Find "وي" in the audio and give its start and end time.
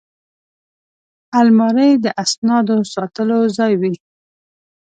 3.81-3.93